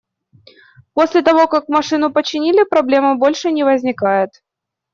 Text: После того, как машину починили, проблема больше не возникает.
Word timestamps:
После 0.95 1.21
того, 1.21 1.45
как 1.47 1.69
машину 1.69 2.11
починили, 2.11 2.63
проблема 2.63 3.17
больше 3.17 3.51
не 3.51 3.63
возникает. 3.63 4.41